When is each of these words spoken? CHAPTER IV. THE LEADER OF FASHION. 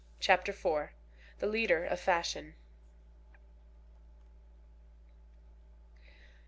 CHAPTER 0.19 0.51
IV. 0.51 0.89
THE 1.37 1.45
LEADER 1.45 1.85
OF 1.85 1.99
FASHION. 1.99 2.55